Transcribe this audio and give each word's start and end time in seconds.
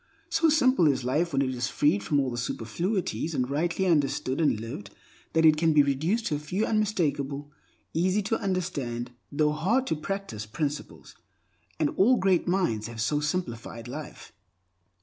So 0.29 0.49
simple 0.49 0.87
is 0.87 1.03
life 1.03 1.31
when 1.31 1.43
it 1.43 1.53
is 1.53 1.67
freed 1.67 2.01
from 2.01 2.19
all 2.19 2.35
superfluities 2.35 3.35
and 3.35 3.47
rightly 3.47 3.85
understood 3.85 4.41
and 4.41 4.59
lived 4.59 4.89
that 5.33 5.45
it 5.45 5.57
can 5.57 5.73
be 5.73 5.83
reduced 5.83 6.25
to 6.25 6.35
a 6.37 6.39
few 6.39 6.65
unmistakable, 6.65 7.51
easy 7.93 8.23
tounderstand, 8.23 9.09
though 9.31 9.51
hard 9.51 9.85
to 9.85 9.95
practice 9.95 10.47
principles. 10.47 11.13
And 11.79 11.91
all 11.97 12.17
great 12.17 12.47
minds 12.47 12.87
have 12.87 12.99
so 12.99 13.19
simplified 13.19 13.87
life. 13.87 14.33